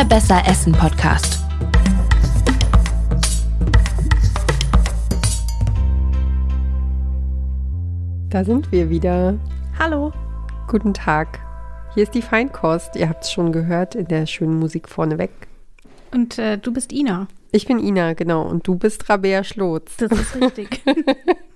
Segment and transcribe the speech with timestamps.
[0.00, 1.40] Der Besser Essen Podcast.
[8.30, 9.38] Da sind wir wieder.
[9.78, 10.10] Hallo.
[10.68, 11.40] Guten Tag.
[11.92, 12.96] Hier ist die Feinkost.
[12.96, 15.32] Ihr habt es schon gehört in der schönen Musik vorneweg.
[16.12, 17.28] Und äh, du bist Ina.
[17.52, 18.48] Ich bin Ina, genau.
[18.48, 19.98] Und du bist Rabea Schlotz.
[19.98, 20.82] Das ist richtig.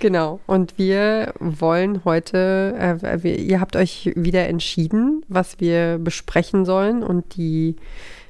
[0.00, 0.40] genau.
[0.46, 7.02] Und wir wollen heute, äh, wir, ihr habt euch wieder entschieden, was wir besprechen sollen.
[7.02, 7.76] Und die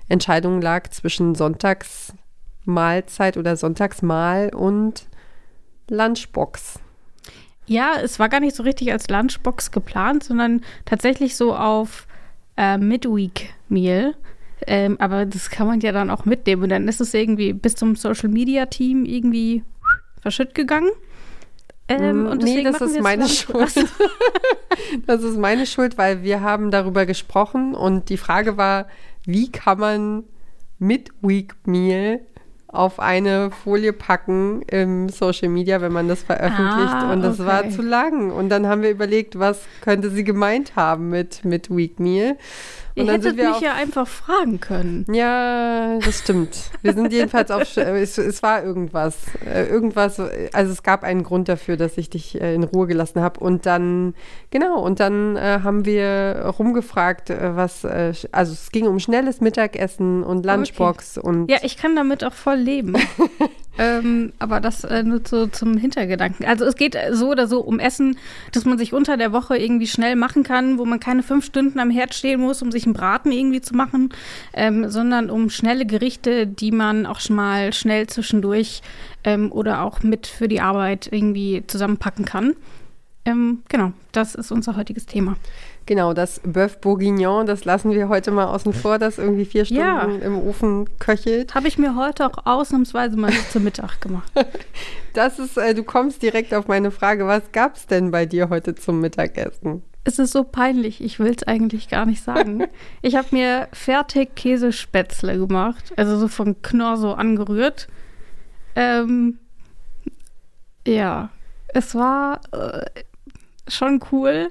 [0.08, 5.06] Entscheidung lag zwischen Sonntagsmahlzeit oder Sonntagsmahl und
[5.88, 6.80] Lunchbox.
[7.66, 12.06] Ja, es war gar nicht so richtig als Lunchbox geplant, sondern tatsächlich so auf
[12.56, 14.14] äh, Midweek-Meal.
[14.66, 16.62] Ähm, aber das kann man ja dann auch mitnehmen.
[16.62, 19.64] Und dann ist es irgendwie bis zum Social Media Team irgendwie
[20.20, 20.90] verschütt gegangen.
[21.88, 23.74] Ähm, und nee, das ist meine Schuld.
[25.06, 28.86] das ist meine Schuld, weil wir haben darüber gesprochen und die Frage war,
[29.24, 30.24] wie kann man
[30.78, 32.20] Midweek Meal
[32.66, 36.92] auf eine Folie packen im Social Media, wenn man das veröffentlicht.
[36.92, 37.48] Ah, und das okay.
[37.48, 38.30] war zu lang.
[38.30, 41.98] Und dann haben wir überlegt, was könnte sie gemeint haben mit, mit Week
[42.96, 43.06] Meal.
[43.06, 45.06] Und Ihr hättet mich ja einfach fragen können.
[45.12, 46.70] Ja, das stimmt.
[46.82, 49.16] Wir sind jedenfalls auf, es, es war irgendwas.
[49.44, 50.20] Äh, irgendwas,
[50.52, 53.40] also es gab einen Grund dafür, dass ich dich äh, in Ruhe gelassen habe.
[53.40, 54.14] Und dann,
[54.50, 59.40] genau, und dann äh, haben wir rumgefragt, äh, was, äh, also es ging um schnelles
[59.40, 61.28] Mittagessen und Lunchbox okay.
[61.28, 61.50] und.
[61.50, 62.96] Ja, ich kann damit auch voll leben.
[63.78, 66.46] ähm, aber das äh, nur so zum Hintergedanken.
[66.46, 68.16] Also es geht so oder so um Essen,
[68.52, 71.78] dass man sich unter der Woche irgendwie schnell machen kann, wo man keine fünf Stunden
[71.78, 74.10] am Herd stehen muss, um sich einen Braten irgendwie zu machen,
[74.54, 78.82] ähm, sondern um schnelle Gerichte, die man auch schon mal schnell zwischendurch
[79.24, 82.54] ähm, oder auch mit für die Arbeit irgendwie zusammenpacken kann.
[83.26, 85.36] Ähm, genau, das ist unser heutiges Thema.
[85.86, 89.82] Genau, das Bœuf Bourguignon, das lassen wir heute mal außen vor, das irgendwie vier Stunden
[89.82, 90.02] ja.
[90.02, 91.54] im Ofen köchelt.
[91.54, 94.30] Habe ich mir heute auch ausnahmsweise mal zum Mittag gemacht.
[95.14, 98.50] Das ist, äh, du kommst direkt auf meine Frage, was gab es denn bei dir
[98.50, 99.82] heute zum Mittagessen?
[100.04, 102.64] Es ist so peinlich, ich will es eigentlich gar nicht sagen.
[103.00, 107.88] ich habe mir fertig Käsespätzle gemacht, also so vom Knorr so angerührt.
[108.74, 109.38] Ähm,
[110.86, 111.30] ja,
[111.68, 112.84] es war äh,
[113.68, 114.50] schon cool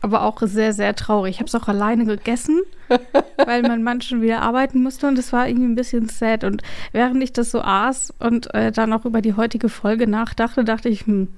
[0.00, 1.34] aber auch sehr, sehr traurig.
[1.34, 2.62] Ich habe es auch alleine gegessen,
[3.44, 6.44] weil mein Mann schon wieder arbeiten musste und es war irgendwie ein bisschen sad.
[6.44, 10.64] Und während ich das so aß und äh, dann auch über die heutige Folge nachdachte,
[10.64, 11.28] dachte ich, hm,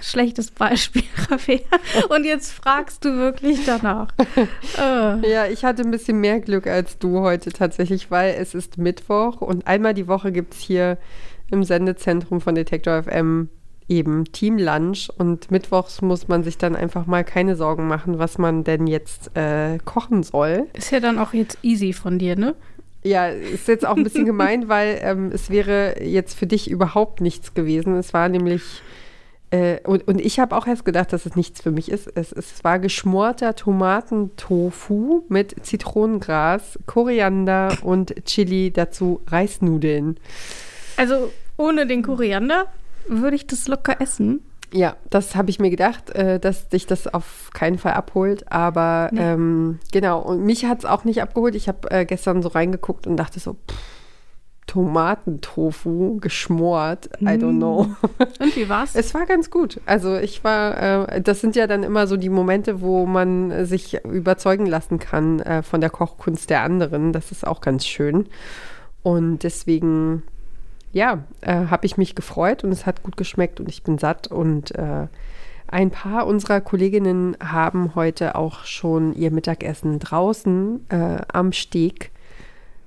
[0.00, 1.60] schlechtes Beispiel, Rabea.
[2.08, 4.08] Und jetzt fragst du wirklich danach.
[4.78, 5.30] Äh.
[5.30, 9.40] Ja, ich hatte ein bisschen mehr Glück als du heute tatsächlich, weil es ist Mittwoch
[9.40, 10.98] und einmal die Woche gibt es hier
[11.50, 13.48] im Sendezentrum von Detektor FM
[13.88, 18.38] eben Team Lunch und mittwochs muss man sich dann einfach mal keine Sorgen machen, was
[18.38, 20.66] man denn jetzt äh, kochen soll.
[20.74, 22.54] Ist ja dann auch jetzt easy von dir, ne?
[23.02, 27.20] Ja, ist jetzt auch ein bisschen gemein, weil ähm, es wäre jetzt für dich überhaupt
[27.20, 27.96] nichts gewesen.
[27.96, 28.62] Es war nämlich,
[29.50, 32.10] äh, und, und ich habe auch erst gedacht, dass es nichts für mich ist.
[32.14, 40.18] Es, es war geschmorter Tomatentofu mit Zitronengras, Koriander und Chili, dazu Reisnudeln.
[40.96, 42.66] Also ohne den Koriander?
[43.08, 44.42] Würde ich das locker essen.
[44.72, 48.52] Ja, das habe ich mir gedacht, äh, dass dich das auf keinen Fall abholt.
[48.52, 49.20] Aber nee.
[49.20, 51.54] ähm, genau, und mich hat es auch nicht abgeholt.
[51.54, 53.76] Ich habe äh, gestern so reingeguckt und dachte so, pff,
[54.68, 57.58] Tomatentofu geschmort, I don't mm.
[57.58, 57.86] know.
[58.38, 58.94] Und wie war's?
[58.94, 59.80] Es war ganz gut.
[59.86, 64.04] Also ich war, äh, das sind ja dann immer so die Momente, wo man sich
[64.04, 67.14] überzeugen lassen kann äh, von der Kochkunst der anderen.
[67.14, 68.26] Das ist auch ganz schön.
[69.02, 70.22] Und deswegen
[70.92, 74.28] ja, äh, habe ich mich gefreut und es hat gut geschmeckt und ich bin satt
[74.28, 75.06] und äh,
[75.66, 82.10] ein paar unserer Kolleginnen haben heute auch schon ihr Mittagessen draußen äh, am Steg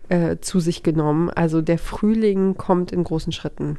[0.09, 1.29] äh, zu sich genommen.
[1.29, 3.77] Also der Frühling kommt in großen Schritten.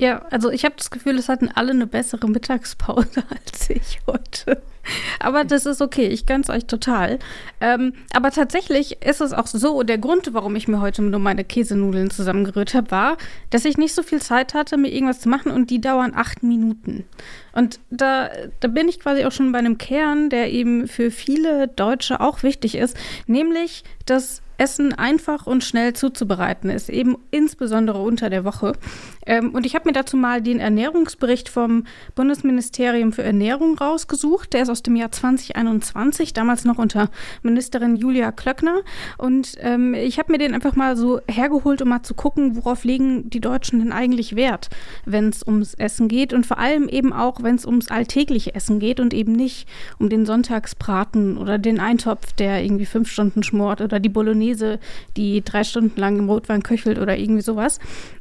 [0.00, 4.62] Ja, also ich habe das Gefühl, es hatten alle eine bessere Mittagspause als ich heute.
[5.18, 7.18] Aber das ist okay, ich gönn's euch total.
[7.60, 11.44] Ähm, aber tatsächlich ist es auch so, der Grund, warum ich mir heute nur meine
[11.44, 13.18] Käsenudeln zusammengerührt habe, war,
[13.50, 16.42] dass ich nicht so viel Zeit hatte, mir irgendwas zu machen und die dauern acht
[16.42, 17.04] Minuten.
[17.52, 18.30] Und da,
[18.60, 22.42] da bin ich quasi auch schon bei einem Kern, der eben für viele Deutsche auch
[22.42, 22.96] wichtig ist,
[23.26, 28.74] nämlich, dass Essen einfach und schnell zuzubereiten ist, eben insbesondere unter der Woche.
[29.26, 31.84] Ähm, und ich habe mir dazu mal den Ernährungsbericht vom
[32.14, 34.52] Bundesministerium für Ernährung rausgesucht.
[34.52, 37.08] Der ist aus dem Jahr 2021, damals noch unter
[37.42, 38.80] Ministerin Julia Klöckner.
[39.16, 42.84] Und ähm, ich habe mir den einfach mal so hergeholt, um mal zu gucken, worauf
[42.84, 44.68] legen die Deutschen denn eigentlich Wert,
[45.06, 48.78] wenn es ums Essen geht und vor allem eben auch, wenn es ums alltägliche Essen
[48.78, 49.66] geht und eben nicht
[49.98, 54.78] um den Sonntagsbraten oder den Eintopf, der irgendwie fünf Stunden schmort oder die Bolognese Mayonnaise,
[55.16, 57.78] die drei Stunden lang im Rotwein köchelt oder irgendwie sowas,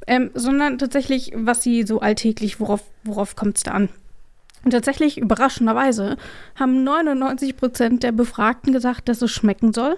[0.08, 3.90] ähm, sondern tatsächlich, was sie so alltäglich, worauf, worauf kommt es da an?
[4.64, 6.18] Und tatsächlich, überraschenderweise,
[6.56, 9.96] haben 99 Prozent der Befragten gesagt, dass es schmecken soll.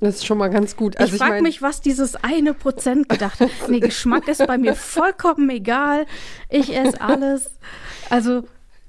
[0.00, 0.98] Das ist schon mal ganz gut.
[0.98, 3.50] Also ich frage mich, was dieses eine Prozent gedacht hat.
[3.68, 6.06] Nee, Geschmack ist bei mir vollkommen egal.
[6.48, 7.50] Ich esse alles.
[8.10, 8.44] Also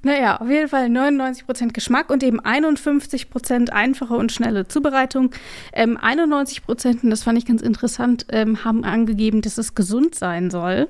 [0.06, 5.32] naja, auf jeden Fall 99% Geschmack und eben 51% einfache und schnelle Zubereitung.
[5.72, 10.50] Ähm, 91%, und das fand ich ganz interessant, ähm, haben angegeben, dass es gesund sein
[10.50, 10.88] soll.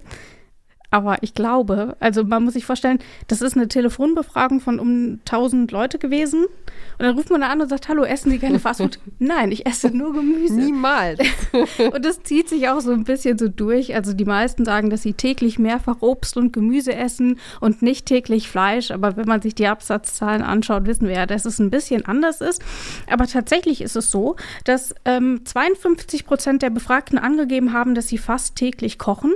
[0.91, 2.99] Aber ich glaube, also man muss sich vorstellen,
[3.29, 6.45] das ist eine Telefonbefragung von um 1000 Leute gewesen.
[6.45, 8.99] Und dann ruft man da an und sagt, hallo, essen Sie gerne Fastfood?
[9.19, 10.55] Nein, ich esse nur Gemüse.
[10.55, 11.21] Niemals.
[11.93, 13.95] und das zieht sich auch so ein bisschen so durch.
[13.95, 18.49] Also die meisten sagen, dass sie täglich mehrfach Obst und Gemüse essen und nicht täglich
[18.49, 18.91] Fleisch.
[18.91, 22.41] Aber wenn man sich die Absatzzahlen anschaut, wissen wir ja, dass es ein bisschen anders
[22.41, 22.63] ist.
[23.11, 28.19] Aber tatsächlich ist es so, dass ähm, 52 Prozent der Befragten angegeben haben, dass sie
[28.19, 29.35] fast täglich kochen.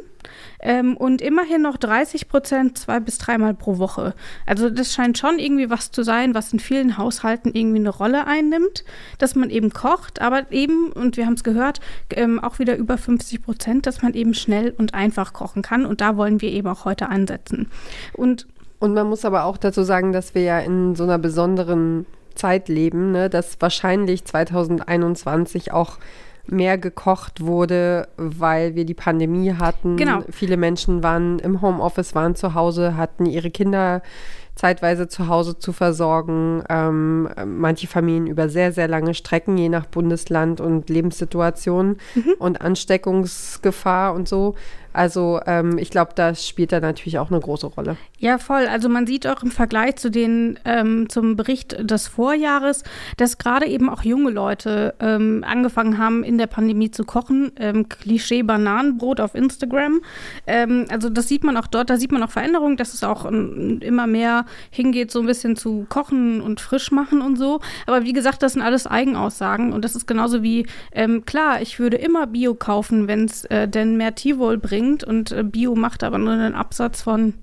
[0.61, 4.15] Ähm, und immerhin noch 30 Prozent zwei bis dreimal pro Woche.
[4.47, 8.27] Also das scheint schon irgendwie was zu sein, was in vielen Haushalten irgendwie eine Rolle
[8.27, 8.85] einnimmt,
[9.19, 11.81] dass man eben kocht, aber eben, und wir haben es gehört,
[12.11, 15.87] ähm, auch wieder über 50 Prozent, dass man eben schnell und einfach kochen kann.
[15.87, 17.71] Und da wollen wir eben auch heute ansetzen.
[18.13, 18.47] Und
[18.81, 22.69] und man muss aber auch dazu sagen, dass wir ja in so einer besonderen Zeit
[22.69, 25.99] leben, ne, dass wahrscheinlich 2021 auch
[26.47, 29.97] mehr gekocht wurde, weil wir die Pandemie hatten.
[29.97, 30.23] Genau.
[30.31, 34.03] Viele Menschen waren im Homeoffice, waren zu Hause, hatten ihre Kinder
[34.61, 36.63] zeitweise zu Hause zu versorgen.
[36.69, 42.35] Ähm, manche Familien über sehr, sehr lange Strecken, je nach Bundesland und Lebenssituation mhm.
[42.39, 44.55] und Ansteckungsgefahr und so.
[44.93, 47.97] Also ähm, ich glaube, das spielt da natürlich auch eine große Rolle.
[48.19, 48.67] Ja, voll.
[48.67, 52.83] Also man sieht auch im Vergleich zu den ähm, zum Bericht des Vorjahres,
[53.17, 57.53] dass gerade eben auch junge Leute ähm, angefangen haben, in der Pandemie zu kochen.
[57.57, 60.01] Ähm, Klischee Bananenbrot auf Instagram.
[60.47, 63.25] Ähm, also das sieht man auch dort, da sieht man auch Veränderungen, dass es auch
[63.25, 67.61] ähm, immer mehr hingeht, so ein bisschen zu kochen und frisch machen und so.
[67.87, 70.67] Aber wie gesagt, das sind alles Eigenaussagen und das ist genauso wie,
[71.27, 75.33] klar, ich würde immer Bio kaufen, wenn es äh, denn mehr Tierwohl bringt bringt und
[75.33, 77.35] äh, Bio macht aber nur einen Absatz von,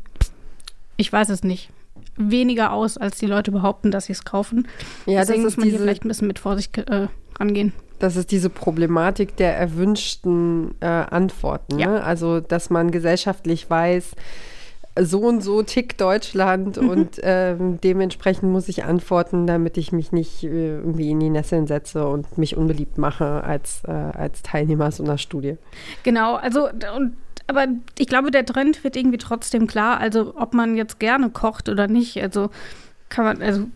[0.97, 1.69] ich weiß es nicht,
[2.15, 4.67] weniger aus, als die Leute behaupten, dass sie es kaufen.
[5.05, 7.07] Ja, Deswegen muss man diese, hier vielleicht ein bisschen mit Vorsicht äh,
[7.39, 7.73] rangehen.
[7.99, 11.79] Das ist diese Problematik der erwünschten äh, Antworten.
[11.79, 11.91] Ja.
[11.91, 12.03] Ne?
[12.03, 14.15] Also, dass man gesellschaftlich weiß,
[14.99, 16.89] so und so tickt Deutschland mhm.
[16.89, 21.67] und ähm, dementsprechend muss ich antworten, damit ich mich nicht äh, irgendwie in die Nesseln
[21.67, 25.57] setze und mich unbeliebt mache als, äh, als Teilnehmer so einer Studie.
[26.03, 27.67] Genau, also und aber
[27.97, 29.99] ich glaube, der Trend wird irgendwie trotzdem klar.
[29.99, 32.49] Also ob man jetzt gerne kocht oder nicht, also
[33.09, 33.67] kann man, also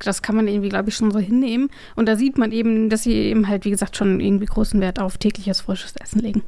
[0.00, 1.70] das kann man irgendwie, glaube ich, schon so hinnehmen.
[1.94, 4.98] Und da sieht man eben, dass sie eben halt, wie gesagt, schon irgendwie großen Wert
[4.98, 6.42] auf tägliches frisches Essen legen.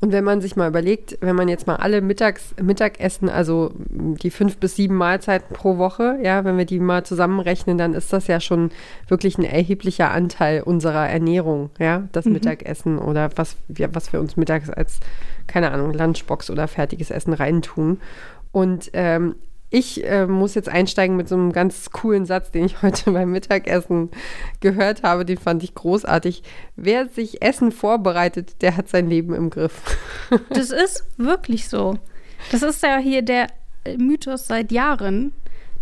[0.00, 4.30] Und wenn man sich mal überlegt, wenn man jetzt mal alle Mittags, Mittagessen, also die
[4.30, 8.26] fünf bis sieben Mahlzeiten pro Woche, ja, wenn wir die mal zusammenrechnen, dann ist das
[8.26, 8.70] ja schon
[9.06, 12.32] wirklich ein erheblicher Anteil unserer Ernährung, ja, das mhm.
[12.32, 14.98] Mittagessen oder was wir, was wir uns mittags als,
[15.46, 18.00] keine Ahnung, Lunchbox oder fertiges Essen reintun.
[18.50, 19.36] Und ähm,
[19.72, 23.32] ich äh, muss jetzt einsteigen mit so einem ganz coolen Satz, den ich heute beim
[23.32, 24.10] Mittagessen
[24.60, 25.24] gehört habe.
[25.24, 26.42] Den fand ich großartig.
[26.76, 29.96] Wer sich Essen vorbereitet, der hat sein Leben im Griff.
[30.50, 31.98] das ist wirklich so.
[32.50, 33.46] Das ist ja hier der
[33.96, 35.32] Mythos seit Jahren,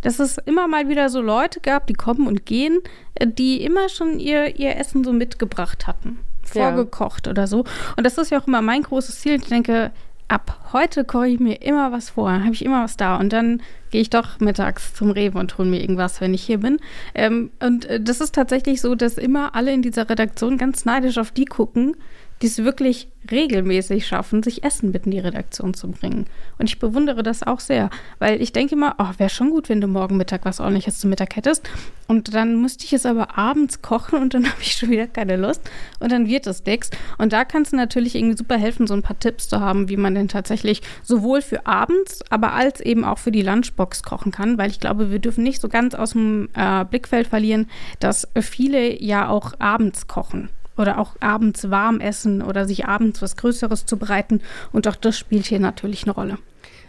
[0.02, 2.78] dass es immer mal wieder so Leute gab, die kommen und gehen,
[3.16, 6.20] äh, die immer schon ihr, ihr Essen so mitgebracht hatten.
[6.44, 7.32] Vorgekocht ja.
[7.32, 7.64] oder so.
[7.96, 9.34] Und das ist ja auch immer mein großes Ziel.
[9.34, 9.90] Ich denke,
[10.30, 13.60] ab heute koche ich mir immer was vor, habe ich immer was da und dann
[13.90, 16.78] gehe ich doch mittags zum Rewe und hole mir irgendwas, wenn ich hier bin.
[17.14, 21.18] Ähm, und äh, das ist tatsächlich so, dass immer alle in dieser Redaktion ganz neidisch
[21.18, 21.96] auf die gucken,
[22.42, 26.26] die es wirklich regelmäßig schaffen, sich Essen mit in die Redaktion zu bringen.
[26.58, 29.80] Und ich bewundere das auch sehr, weil ich denke immer, oh, wäre schon gut, wenn
[29.80, 31.68] du morgen Mittag was ordentliches zum Mittag hättest.
[32.08, 35.36] Und dann müsste ich es aber abends kochen und dann habe ich schon wieder keine
[35.36, 35.62] Lust
[35.98, 36.90] und dann wird es nichts.
[37.18, 39.98] Und da kannst du natürlich irgendwie super helfen, so ein paar Tipps zu haben, wie
[39.98, 44.56] man denn tatsächlich sowohl für abends, aber als eben auch für die Lunchbox kochen kann,
[44.56, 47.68] weil ich glaube, wir dürfen nicht so ganz aus dem äh, Blickfeld verlieren,
[48.00, 50.48] dass viele ja auch abends kochen
[50.80, 54.40] oder auch abends warm essen oder sich abends was Größeres zu bereiten.
[54.72, 56.38] Und auch das spielt hier natürlich eine Rolle.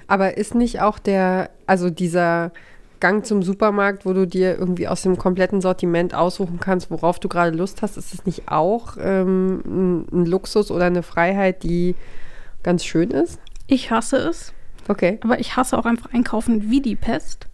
[0.08, 2.52] Aber ist nicht auch der, also dieser
[3.00, 7.28] Gang zum Supermarkt, wo du dir irgendwie aus dem kompletten Sortiment aussuchen kannst, worauf du
[7.28, 11.96] gerade Lust hast, ist es nicht auch ähm, ein, ein Luxus oder eine Freiheit, die
[12.64, 13.40] ganz schön ist?
[13.68, 14.54] Ich hasse es.
[14.88, 15.20] Okay.
[15.24, 17.48] Aber ich hasse auch einfach einkaufen wie die Pest.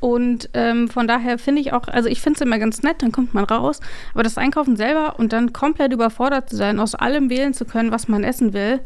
[0.00, 3.12] Und ähm, von daher finde ich auch, also ich finde es immer ganz nett, dann
[3.12, 3.80] kommt man raus.
[4.14, 7.90] Aber das Einkaufen selber und dann komplett überfordert zu sein, aus allem wählen zu können,
[7.90, 8.80] was man essen will,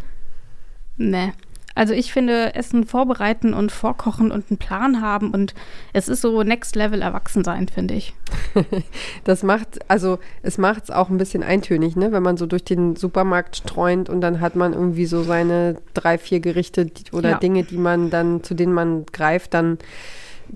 [0.97, 1.33] ne.
[1.75, 5.55] Also ich finde, Essen vorbereiten und vorkochen und einen Plan haben und
[5.95, 8.15] es ist so Next Level Erwachsensein, finde ich.
[9.25, 12.13] das macht, also es macht es auch ein bisschen eintönig, ne?
[12.13, 16.19] wenn man so durch den Supermarkt streunt und dann hat man irgendwie so seine drei,
[16.19, 17.39] vier Gerichte oder ja.
[17.39, 19.79] Dinge, die man dann, zu denen man greift, dann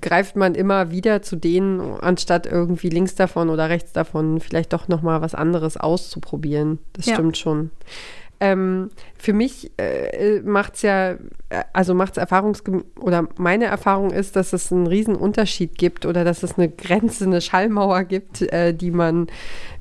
[0.01, 4.89] greift man immer wieder zu denen, anstatt irgendwie links davon oder rechts davon vielleicht doch
[4.89, 6.79] nochmal was anderes auszuprobieren.
[6.93, 7.15] Das ja.
[7.15, 7.71] stimmt schon.
[8.39, 11.17] Ähm, für mich äh, macht es ja, äh,
[11.73, 12.63] also macht es Erfahrungs
[13.01, 17.25] oder meine Erfahrung ist, dass es einen riesen Unterschied gibt oder dass es eine Grenze,
[17.25, 19.29] eine Schallmauer gibt, äh, die man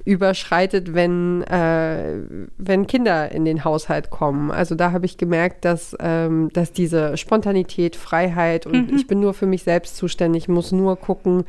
[0.06, 2.22] überschreitet, wenn, äh,
[2.58, 4.52] wenn Kinder in den Haushalt kommen.
[4.52, 8.96] Also da habe ich gemerkt, dass, ähm, dass diese Spontanität, Freiheit und mhm.
[8.96, 11.44] ich bin nur für mich selbst zuständig, muss nur gucken,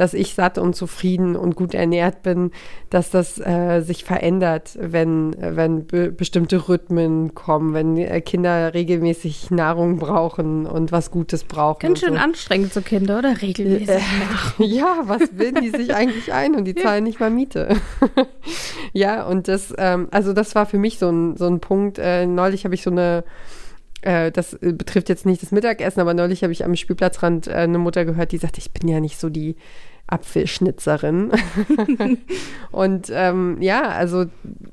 [0.00, 2.52] dass ich satt und zufrieden und gut ernährt bin,
[2.88, 9.50] dass das äh, sich verändert, wenn, wenn be bestimmte Rhythmen kommen, wenn äh, Kinder regelmäßig
[9.50, 11.80] Nahrung brauchen und was Gutes brauchen.
[11.80, 12.18] Ganz schön so.
[12.18, 13.42] anstrengend, so Kinder, oder?
[13.42, 13.90] Regelmäßig.
[13.90, 14.00] Äh,
[14.64, 17.76] ja, was bilden die sich eigentlich ein und die zahlen nicht mal Miete.
[18.94, 21.98] ja, und das, ähm, also das war für mich so ein, so ein Punkt.
[21.98, 23.22] Äh, neulich habe ich so eine
[24.02, 27.52] äh, das äh, betrifft jetzt nicht das Mittagessen, aber neulich habe ich am Spielplatzrand äh,
[27.52, 29.56] eine Mutter gehört, die sagte, ich bin ja nicht so die
[30.10, 31.30] Apfelschnitzerin.
[32.70, 34.26] und ähm, ja, also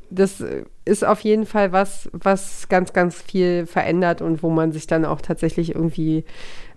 [0.10, 0.44] das
[0.86, 5.06] ist auf jeden Fall was, was ganz, ganz viel verändert und wo man sich dann
[5.06, 6.26] auch tatsächlich irgendwie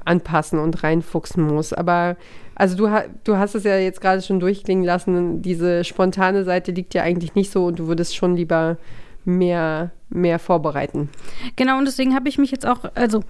[0.05, 1.73] anpassen und reinfuchsen muss.
[1.73, 2.17] Aber
[2.55, 2.90] also du,
[3.25, 7.35] du hast es ja jetzt gerade schon durchklingen lassen, diese spontane Seite liegt ja eigentlich
[7.35, 8.76] nicht so und du würdest schon lieber
[9.25, 11.09] mehr, mehr vorbereiten.
[11.57, 13.23] Genau, und deswegen habe ich mich jetzt auch, also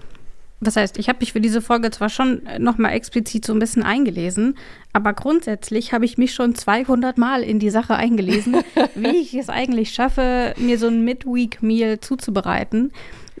[0.61, 3.81] was heißt, ich habe mich für diese Folge zwar schon nochmal explizit so ein bisschen
[3.81, 4.55] eingelesen,
[4.93, 8.57] aber grundsätzlich habe ich mich schon 200 Mal in die Sache eingelesen,
[8.95, 12.91] wie ich es eigentlich schaffe, mir so ein Midweek-Meal zuzubereiten.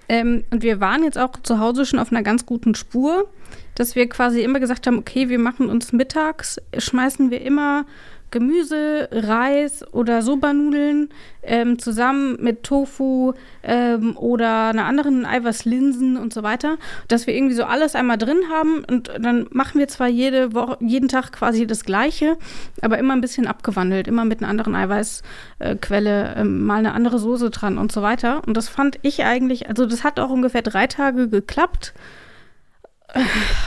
[0.09, 3.29] Ähm, und wir waren jetzt auch zu Hause schon auf einer ganz guten Spur,
[3.75, 7.85] dass wir quasi immer gesagt haben, okay, wir machen uns mittags, schmeißen wir immer
[8.31, 11.09] Gemüse, Reis oder Soba-Nudeln
[11.43, 13.33] ähm, zusammen mit Tofu
[13.63, 18.39] ähm, oder einer anderen Eiweißlinsen und so weiter, dass wir irgendwie so alles einmal drin
[18.51, 22.37] haben und dann machen wir zwar jede Woche, jeden Tag quasi das Gleiche,
[22.81, 27.49] aber immer ein bisschen abgewandelt, immer mit einer anderen Eiweißquelle, äh, mal eine andere Soße
[27.49, 28.41] dran und so weiter.
[28.47, 31.93] Und das fand ich eigentlich, also das hat auch ungefähr drei Tage geklappt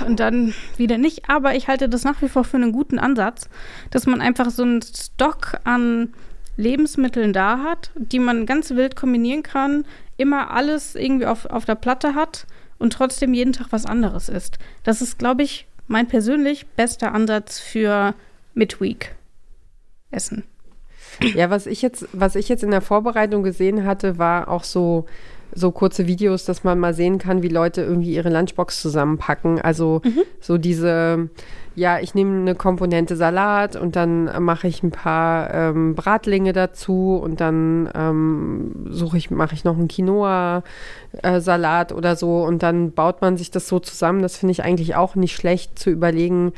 [0.06, 1.28] und dann wieder nicht.
[1.28, 3.48] Aber ich halte das nach wie vor für einen guten Ansatz,
[3.90, 6.12] dass man einfach so einen Stock an
[6.56, 9.84] Lebensmitteln da hat, die man ganz wild kombinieren kann,
[10.16, 12.46] immer alles irgendwie auf, auf der Platte hat
[12.78, 14.58] und trotzdem jeden Tag was anderes isst.
[14.84, 18.14] Das ist, glaube ich, mein persönlich bester Ansatz für
[18.54, 20.44] Midweek-Essen.
[21.34, 25.06] Ja, was ich jetzt, was ich jetzt in der Vorbereitung gesehen hatte, war auch so
[25.54, 29.60] so kurze Videos, dass man mal sehen kann, wie Leute irgendwie ihre Lunchbox zusammenpacken.
[29.60, 30.22] Also mhm.
[30.40, 31.28] so diese,
[31.74, 37.20] ja, ich nehme eine Komponente Salat und dann mache ich ein paar ähm, Bratlinge dazu
[37.22, 40.62] und dann ähm, suche ich, mache ich noch einen Quinoa-Salat
[41.92, 44.22] äh, oder so und dann baut man sich das so zusammen.
[44.22, 46.52] Das finde ich eigentlich auch nicht schlecht zu überlegen,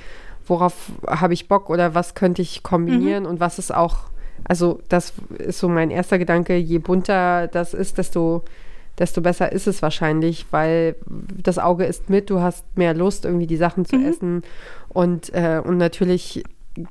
[0.46, 3.30] worauf habe ich Bock oder was könnte ich kombinieren mhm.
[3.30, 4.04] und was ist auch
[4.48, 8.44] also das ist so mein erster Gedanke, je bunter das ist, desto
[8.98, 13.46] desto besser ist es wahrscheinlich, weil das Auge ist mit, du hast mehr Lust, irgendwie
[13.46, 14.06] die Sachen zu mhm.
[14.06, 14.42] essen.
[14.88, 16.44] Und, äh, und natürlich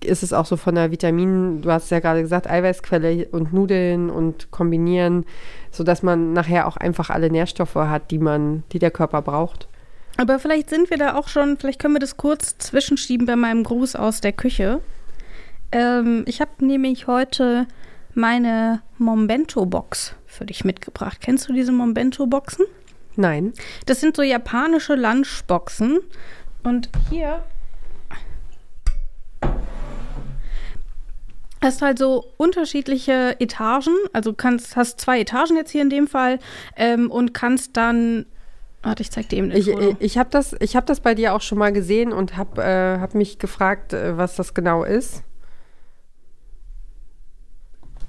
[0.03, 4.09] ist es auch so von der Vitamin, du hast ja gerade gesagt, Eiweißquelle und Nudeln
[4.09, 5.25] und kombinieren,
[5.71, 9.67] sodass man nachher auch einfach alle Nährstoffe hat, die man, die der Körper braucht.
[10.17, 13.63] Aber vielleicht sind wir da auch schon, vielleicht können wir das kurz zwischenschieben bei meinem
[13.63, 14.81] Gruß aus der Küche.
[15.71, 17.67] Ähm, ich habe nämlich heute
[18.15, 21.19] meine Mombento-Box für dich mitgebracht.
[21.21, 22.65] Kennst du diese Mombento-Boxen?
[23.15, 23.53] Nein.
[23.85, 25.99] Das sind so japanische Lunchboxen.
[26.63, 27.43] Und hier
[31.61, 33.93] hast halt so unterschiedliche Etagen.
[34.13, 36.39] Also kannst, hast zwei Etagen jetzt hier in dem Fall
[36.75, 38.25] ähm, und kannst dann
[38.83, 41.41] Warte, ich zeig dir eben Ich, ich, ich habe das, hab das bei dir auch
[41.41, 45.23] schon mal gesehen und habe äh, hab mich gefragt, äh, was das genau ist.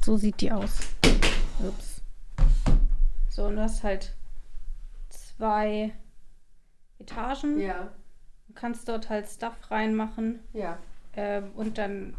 [0.06, 0.94] So sieht die aus.
[1.58, 2.00] Ups.
[3.28, 4.14] So, und du hast halt
[5.08, 5.92] zwei
[7.00, 7.58] Etagen.
[7.58, 7.92] Ja,
[8.46, 10.38] Du kannst dort halt Stuff reinmachen.
[10.52, 10.78] ja.
[11.16, 12.14] Ähm, und dann,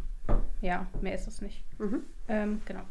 [0.59, 1.63] ja, mehr ist es nicht.
[1.79, 2.01] Mhm.
[2.27, 2.81] Ähm, genau.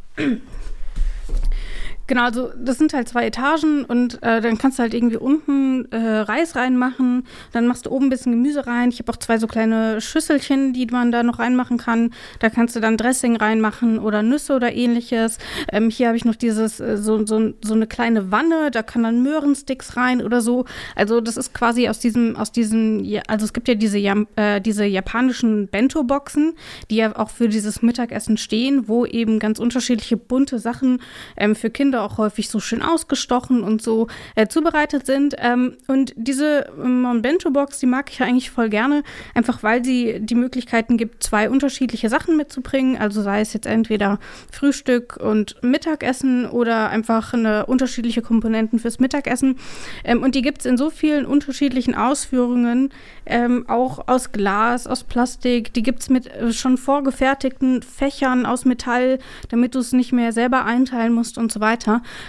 [2.07, 5.91] Genau, also das sind halt zwei Etagen und äh, dann kannst du halt irgendwie unten
[5.91, 8.91] äh, Reis reinmachen, dann machst du oben ein bisschen Gemüse rein.
[8.91, 12.13] Ich habe auch zwei so kleine Schüsselchen, die man da noch reinmachen kann.
[12.39, 15.39] Da kannst du dann Dressing reinmachen oder Nüsse oder ähnliches.
[15.73, 19.03] Ähm, hier habe ich noch dieses, äh, so, so, so eine kleine Wanne, da kann
[19.03, 20.65] dann Möhrensticks rein oder so.
[20.95, 24.61] Also das ist quasi aus diesem, aus diesen, ja, also es gibt ja diese, äh,
[24.61, 26.55] diese japanischen Bento-Boxen,
[26.89, 31.01] die ja auch für dieses Mittagessen stehen, wo eben ganz unterschiedliche bunte Sachen
[31.37, 35.35] ähm, für Kinder auch häufig so schön ausgestochen und so äh, zubereitet sind.
[35.39, 39.03] Ähm, und diese ähm, Bento-Box, die mag ich ja eigentlich voll gerne,
[39.35, 42.97] einfach weil sie die Möglichkeiten gibt, zwei unterschiedliche Sachen mitzubringen.
[42.97, 44.19] Also sei es jetzt entweder
[44.51, 49.57] Frühstück und Mittagessen oder einfach eine unterschiedliche Komponenten fürs Mittagessen.
[50.05, 52.91] Ähm, und die gibt es in so vielen unterschiedlichen Ausführungen,
[53.27, 55.73] ähm, auch aus Glas, aus Plastik.
[55.75, 60.33] Die gibt es mit äh, schon vorgefertigten Fächern aus Metall, damit du es nicht mehr
[60.33, 61.86] selber einteilen musst und so weiter.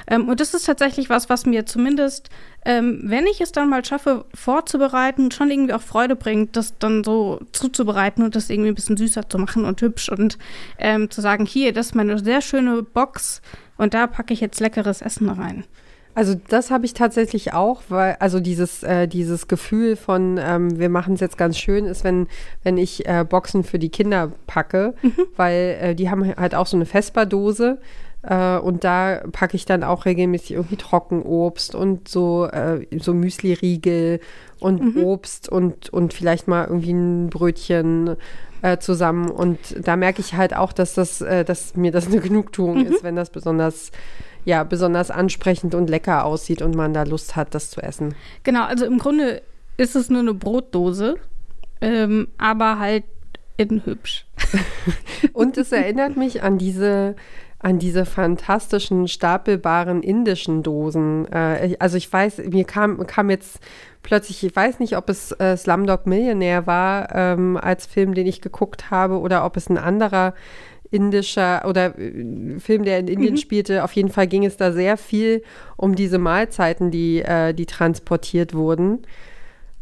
[0.09, 2.29] Ähm, und das ist tatsächlich was, was mir zumindest,
[2.65, 7.03] ähm, wenn ich es dann mal schaffe, vorzubereiten, schon irgendwie auch Freude bringt, das dann
[7.03, 10.37] so zuzubereiten und das irgendwie ein bisschen süßer zu machen und hübsch und
[10.77, 13.41] ähm, zu sagen, hier, das ist meine sehr schöne Box
[13.77, 15.63] und da packe ich jetzt leckeres Essen rein.
[16.17, 20.89] Also das habe ich tatsächlich auch, weil also dieses äh, dieses Gefühl von ähm, wir
[20.89, 22.25] machen es jetzt ganz schön ist, wenn
[22.63, 24.95] wenn ich äh, Boxen für die Kinder packe,
[25.37, 27.77] weil äh, die haben halt auch so eine Vespa-Dose
[28.27, 34.19] äh, und da packe ich dann auch regelmäßig irgendwie Trockenobst und so äh, so Müsli-Riegel
[34.59, 38.15] und Obst und und vielleicht mal irgendwie ein Brötchen
[38.61, 42.19] äh, zusammen und da merke ich halt auch, dass das äh, dass mir das eine
[42.19, 43.91] Genugtuung ist, wenn das besonders
[44.45, 48.15] ja, besonders ansprechend und lecker aussieht und man da Lust hat, das zu essen.
[48.43, 49.41] Genau, also im Grunde
[49.75, 51.15] ist es nur eine Brotdose,
[51.81, 53.03] ähm, aber halt
[53.57, 54.25] in hübsch.
[55.33, 57.15] Und es erinnert mich an diese,
[57.59, 61.31] an diese fantastischen, stapelbaren indischen Dosen.
[61.31, 63.59] Äh, also ich weiß, mir kam, kam jetzt
[64.03, 68.41] plötzlich, ich weiß nicht, ob es äh, Slumdog Millionär war ähm, als Film, den ich
[68.41, 70.33] geguckt habe, oder ob es ein anderer
[70.91, 73.83] indischer oder äh, Film, der in Indien spielte.
[73.83, 75.43] Auf jeden Fall ging es da sehr viel
[75.77, 78.99] um diese Mahlzeiten, die, äh, die transportiert wurden.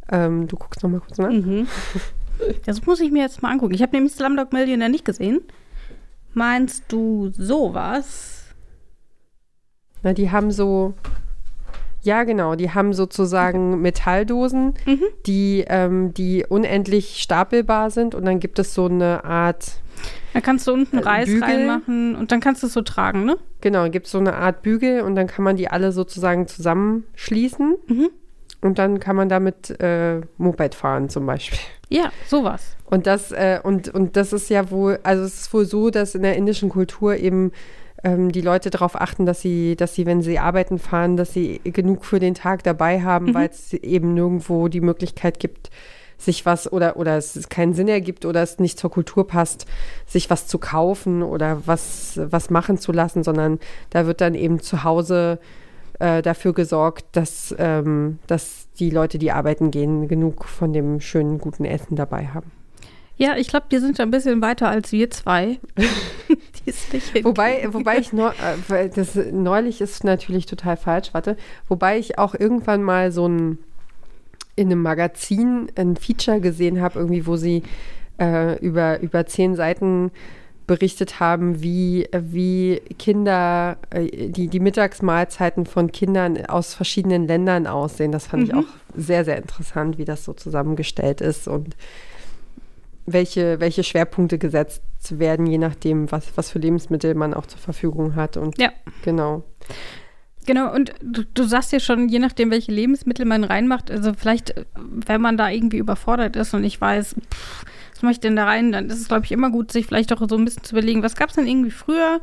[0.10, 1.32] Ähm, du guckst noch mal kurz nach.
[1.32, 1.68] Mhm.
[2.66, 3.74] Das muss ich mir jetzt mal angucken.
[3.74, 5.40] Ich habe nämlich Slumdog Millionaire nicht gesehen.
[6.36, 8.44] Meinst du sowas?
[10.04, 10.94] Na, die haben so,
[12.04, 15.02] ja genau, die haben sozusagen Metalldosen, Mhm.
[15.26, 19.80] die, ähm, die unendlich stapelbar sind und dann gibt es so eine Art,
[20.34, 21.44] Da kannst du unten Äh, Reis Bügel.
[21.44, 23.38] reinmachen und dann kannst du es so tragen, ne?
[23.62, 27.78] genau, gibt es so eine Art Bügel und dann kann man die alle sozusagen zusammenschließen
[27.88, 28.10] Mhm.
[28.66, 31.60] Und dann kann man damit äh, Moped fahren zum Beispiel.
[31.90, 32.76] Ja, sowas.
[32.86, 36.16] Und das, äh, und, und das ist ja wohl, also es ist wohl so, dass
[36.16, 37.52] in der indischen Kultur eben
[38.04, 41.62] ähm, die Leute darauf achten, dass sie, dass sie, wenn sie arbeiten fahren, dass sie
[41.64, 45.70] genug für den Tag dabei haben, weil es eben nirgendwo die Möglichkeit gibt,
[46.18, 49.66] sich was oder, oder es keinen Sinn ergibt oder es nicht zur Kultur passt,
[50.06, 54.60] sich was zu kaufen oder was, was machen zu lassen, sondern da wird dann eben
[54.60, 55.40] zu Hause
[56.06, 61.40] äh, dafür gesorgt, dass, ähm, dass die Leute, die arbeiten gehen, genug von dem schönen,
[61.40, 62.52] guten Essen dabei haben.
[63.18, 65.60] Ja, ich glaube, die sind ein bisschen weiter als wir zwei.
[67.24, 68.32] Wobei, wobei ich neu,
[68.70, 71.38] äh, das neulich ist natürlich total falsch, warte.
[71.68, 73.60] Wobei ich auch irgendwann mal so ein
[74.56, 77.62] in einem Magazin ein Feature gesehen habe, irgendwie, wo sie
[78.20, 80.12] äh, über, über zehn Seiten
[80.68, 88.12] berichtet haben, wie, wie Kinder, äh, die, die Mittagsmahlzeiten von Kindern aus verschiedenen Ländern aussehen.
[88.12, 91.76] Das fand ich auch sehr, sehr interessant, wie das so zusammengestellt ist und
[93.06, 94.82] welche, welche Schwerpunkte gesetzt
[95.20, 98.38] werden, je nachdem, was, was für Lebensmittel man auch zur Verfügung hat.
[98.38, 98.72] Und Ja.
[99.04, 99.44] genau.
[100.48, 104.54] Genau, und du, du sagst ja schon, je nachdem, welche Lebensmittel man reinmacht, also vielleicht,
[104.76, 107.66] wenn man da irgendwie überfordert ist und ich weiß, pff,
[108.06, 110.22] mache ich denn da rein, dann ist es, glaube ich, immer gut, sich vielleicht auch
[110.30, 112.22] so ein bisschen zu überlegen, was gab es denn irgendwie früher,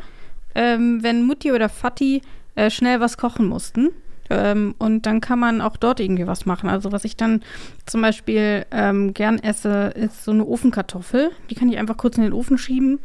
[0.54, 2.22] ähm, wenn Mutti oder Vati
[2.54, 3.90] äh, schnell was kochen mussten.
[4.30, 6.70] Ähm, und dann kann man auch dort irgendwie was machen.
[6.70, 7.42] Also was ich dann
[7.84, 11.30] zum Beispiel ähm, gern esse, ist so eine Ofenkartoffel.
[11.50, 12.98] Die kann ich einfach kurz in den Ofen schieben.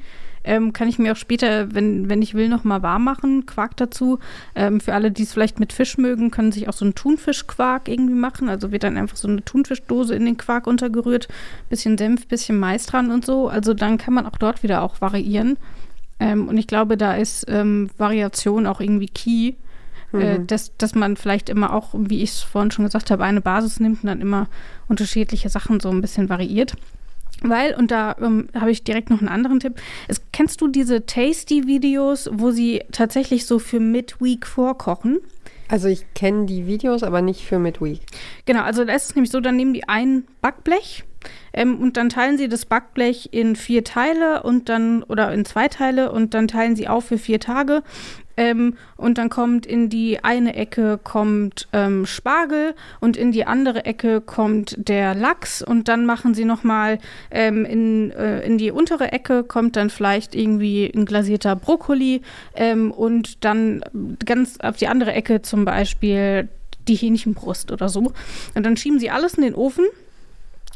[0.47, 3.45] Ähm, kann ich mir auch später, wenn, wenn ich will, noch mal warm machen.
[3.45, 4.19] Quark dazu.
[4.55, 7.89] Ähm, für alle, die es vielleicht mit Fisch mögen, können sich auch so einen Thunfischquark
[7.89, 8.47] irgendwie machen.
[8.47, 11.27] Also wird dann einfach so eine Thunfischdose in den Quark untergerührt.
[11.69, 13.49] Bisschen Senf, bisschen Mais dran und so.
[13.49, 15.57] Also dann kann man auch dort wieder auch variieren.
[16.19, 19.53] Ähm, und ich glaube, da ist ähm, Variation auch irgendwie key.
[20.13, 20.47] Äh, Mhm.
[20.47, 23.81] dass, dass man vielleicht immer auch, wie ich es vorhin schon gesagt habe, eine Basis
[23.81, 24.47] nimmt und dann immer
[24.87, 26.75] unterschiedliche Sachen so ein bisschen variiert.
[27.41, 29.75] Weil, und da ähm, habe ich direkt noch einen anderen Tipp.
[30.07, 35.19] Es, kennst du diese Tasty-Videos, wo sie tatsächlich so für Midweek vorkochen?
[35.69, 37.99] Also ich kenne die Videos, aber nicht für Midweek.
[38.45, 41.03] Genau, also da ist es nämlich so, dann nehmen die ein Backblech
[41.53, 45.67] ähm, und dann teilen sie das Backblech in vier Teile und dann, oder in zwei
[45.67, 47.83] Teile und dann teilen sie auf für vier Tage.
[48.37, 53.85] Ähm, und dann kommt in die eine Ecke kommt ähm, Spargel und in die andere
[53.85, 56.99] Ecke kommt der Lachs und dann machen sie nochmal
[57.31, 62.21] ähm, in, äh, in die untere Ecke kommt dann vielleicht irgendwie ein glasierter Brokkoli
[62.55, 63.81] ähm, und dann
[64.23, 66.47] ganz auf die andere Ecke zum Beispiel
[66.87, 68.11] die Hähnchenbrust oder so.
[68.55, 69.85] Und dann schieben sie alles in den Ofen.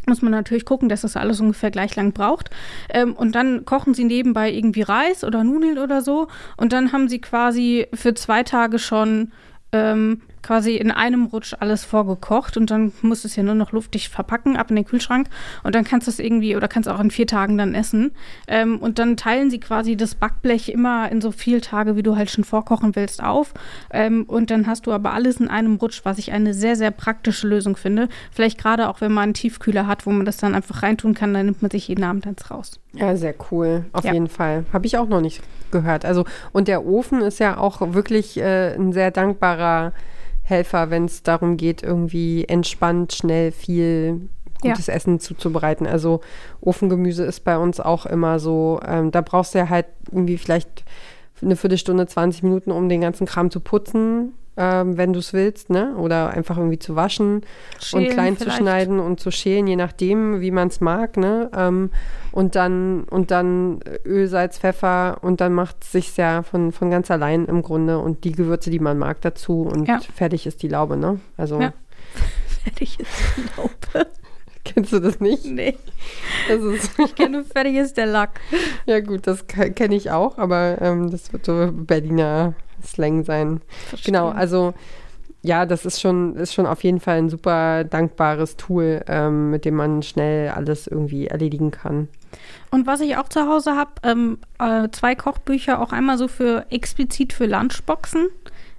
[0.08, 2.50] Muss man natürlich gucken, dass das alles ungefähr gleich lang braucht.
[2.90, 6.28] Ähm, und dann kochen sie nebenbei irgendwie Reis oder Nudeln oder so.
[6.58, 9.32] Und dann haben sie quasi für zwei Tage schon
[9.72, 12.58] ähm, quasi in einem Rutsch alles vorgekocht.
[12.58, 15.27] Und dann musst du es ja nur noch luftig verpacken, ab in den Kühlschrank.
[15.63, 18.12] Und dann kannst du es irgendwie oder kannst auch in vier Tagen dann essen.
[18.47, 22.15] Ähm, und dann teilen sie quasi das Backblech immer in so viele Tage, wie du
[22.15, 23.54] halt schon vorkochen willst, auf.
[23.91, 26.91] Ähm, und dann hast du aber alles in einem Rutsch, was ich eine sehr, sehr
[26.91, 28.10] praktische Lösung finde.
[28.32, 31.34] Vielleicht gerade auch, wenn man einen Tiefkühler hat, wo man das dann einfach reintun kann,
[31.34, 32.80] dann nimmt man sich jeden Abend eins raus.
[32.93, 33.86] Ja, sehr cool.
[33.93, 34.13] Auf Ja.
[34.13, 34.65] jeden Fall.
[34.73, 36.04] Habe ich auch noch nicht gehört.
[36.06, 39.93] Also, und der Ofen ist ja auch wirklich äh, ein sehr dankbarer
[40.52, 44.30] Helfer, wenn es darum geht, irgendwie entspannt, schnell viel
[44.64, 44.72] Ja.
[44.74, 45.88] gutes Essen zuzubereiten.
[45.88, 46.22] Also
[46.60, 50.84] Ofengemüse ist bei uns auch immer so, ähm, da brauchst du ja halt irgendwie vielleicht
[51.42, 55.70] eine Viertelstunde, 20 Minuten, um den ganzen Kram zu putzen, ähm, wenn du es willst,
[55.70, 55.96] ne?
[55.98, 57.44] Oder einfach irgendwie zu waschen und
[57.82, 58.58] Schälen klein vielleicht.
[58.58, 61.50] zu schneiden und zu schälen, je nachdem, wie man es mag, ne?
[61.56, 61.90] Ähm,
[62.32, 66.90] und dann und dann Öl, Salz, Pfeffer und dann macht es sich ja von, von
[66.92, 70.00] ganz allein im Grunde und die Gewürze, die man mag, dazu und Ja.
[70.16, 71.20] fertig ist die Laube, ne?
[71.38, 71.74] Also Ja.
[72.64, 74.08] Fertig ist die Laupe.
[74.64, 75.46] kennst du das nicht?
[75.46, 75.76] nee,
[76.48, 78.40] Das ist ich kenne fertig ist der Lack.
[78.86, 83.62] ja gut, das kenne ich auch, aber ähm, das wird so Berliner Slang sein.
[84.04, 84.74] Genau, also
[85.44, 89.65] ja, das ist schon, ist schon auf jeden Fall ein super dankbares Tool, ähm, mit
[89.65, 92.10] dem man schnell alles irgendwie erledigen kann.
[92.70, 96.65] Und was ich auch zu Hause habe, ähm, äh, zwei Kochbücher, auch einmal so für
[96.70, 98.28] explizit für Lunchboxen.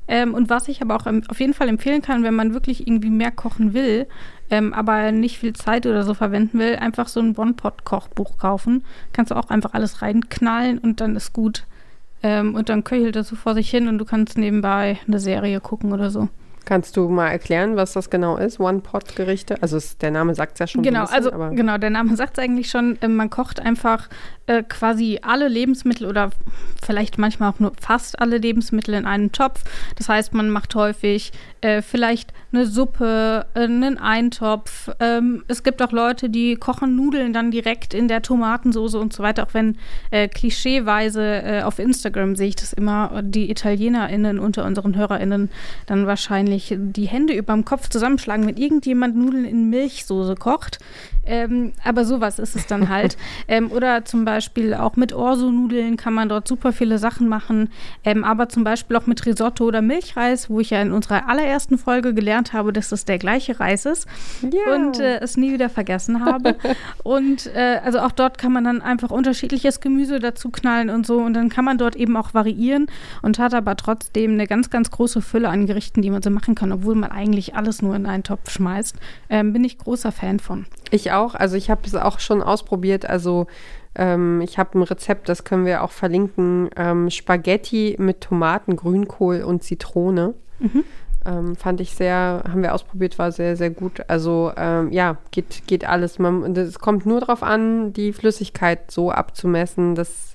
[0.08, 3.10] Ähm, und was ich aber auch auf jeden Fall empfehlen kann, wenn man wirklich irgendwie
[3.10, 4.06] mehr kochen will,
[4.50, 8.84] ähm, aber nicht viel Zeit oder so verwenden will, einfach so ein One-Pot-Kochbuch kaufen.
[9.12, 11.64] Kannst du auch einfach alles reinknallen und dann ist gut.
[12.22, 15.60] Ähm, und dann köchelt das so vor sich hin und du kannst nebenbei eine Serie
[15.60, 16.28] gucken oder so.
[16.64, 18.60] Kannst du mal erklären, was das genau ist?
[18.60, 19.60] One-Pot-Gerichte?
[19.60, 20.82] Also es, der Name sagt es ja schon.
[20.82, 22.98] Genau, bisschen, also genau, der Name sagt es eigentlich schon.
[23.02, 24.08] äh, Man kocht einfach
[24.46, 26.30] äh, quasi alle Lebensmittel oder
[26.84, 29.62] vielleicht manchmal auch nur fast alle Lebensmittel in einen Topf.
[29.96, 34.90] Das heißt, man macht häufig äh, vielleicht eine Suppe, äh, einen Eintopf.
[35.00, 39.22] Ähm, es gibt auch Leute, die kochen Nudeln dann direkt in der Tomatensoße und so
[39.22, 39.44] weiter.
[39.44, 39.78] Auch wenn
[40.10, 45.50] äh, klischeeweise äh, auf Instagram sehe ich das immer, die ItalienerInnen unter unseren HörerInnen
[45.86, 50.78] dann wahrscheinlich die Hände überm Kopf zusammenschlagen, wenn irgendjemand Nudeln in Milchsoße kocht.
[51.24, 53.16] Ähm, aber sowas ist es dann halt.
[53.48, 57.70] ähm, oder zum Beispiel auch mit Orso-Nudeln kann man dort super viele Sachen machen.
[58.04, 61.78] Ähm, aber zum Beispiel auch mit Risotto oder Milchreis, wo ich ja in unserer allerersten
[61.78, 64.06] Folge gelernt habe, dass das der gleiche Reis ist
[64.42, 64.74] Ja.
[64.74, 66.56] und äh, es nie wieder vergessen habe.
[67.04, 71.18] und äh, also auch dort kann man dann einfach unterschiedliches Gemüse dazu knallen und so.
[71.18, 72.86] Und dann kann man dort eben auch variieren
[73.22, 76.54] und hat aber trotzdem eine ganz, ganz große Fülle an Gerichten, die man so machen
[76.54, 78.96] kann, obwohl man eigentlich alles nur in einen Topf schmeißt.
[79.30, 80.66] Ähm, bin ich großer Fan von.
[80.92, 81.34] Ich auch.
[81.34, 83.08] Also ich habe es auch schon ausprobiert.
[83.08, 83.46] Also
[83.94, 86.68] ähm, ich habe ein Rezept, das können wir auch verlinken.
[86.76, 90.34] Ähm, Spaghetti mit Tomaten, Grünkohl und Zitrone.
[90.60, 90.84] Mhm.
[91.24, 94.02] Ähm, fand ich sehr, haben wir ausprobiert, war sehr, sehr gut.
[94.08, 96.18] Also ähm, ja, geht, geht alles.
[96.18, 100.34] Es kommt nur darauf an, die Flüssigkeit so abzumessen, dass